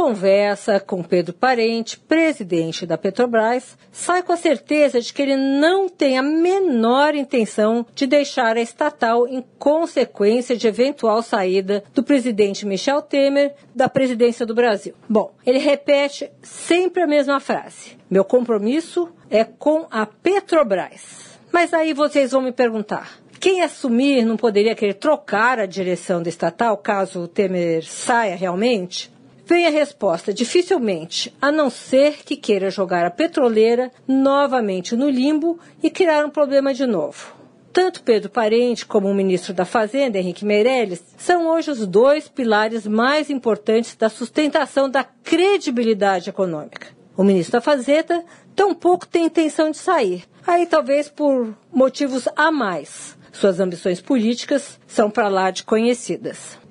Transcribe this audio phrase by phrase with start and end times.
[0.00, 5.90] conversa com Pedro Parente, presidente da Petrobras, sai com a certeza de que ele não
[5.90, 12.64] tem a menor intenção de deixar a estatal em consequência de eventual saída do presidente
[12.64, 14.94] Michel Temer da presidência do Brasil.
[15.06, 21.38] Bom, ele repete sempre a mesma frase: meu compromisso é com a Petrobras.
[21.52, 26.30] Mas aí vocês vão me perguntar: quem assumir não poderia querer trocar a direção da
[26.30, 29.12] estatal caso o Temer saia realmente?
[29.50, 35.58] Vem a resposta: dificilmente, a não ser que queira jogar a petroleira novamente no limbo
[35.82, 37.34] e criar um problema de novo.
[37.72, 42.86] Tanto Pedro Parente como o ministro da Fazenda, Henrique Meirelles, são hoje os dois pilares
[42.86, 46.86] mais importantes da sustentação da credibilidade econômica.
[47.16, 48.24] O ministro da Fazenda
[48.54, 53.18] tampouco tem intenção de sair, aí talvez por motivos a mais.
[53.32, 56.56] Suas ambições políticas são para lá de conhecidas.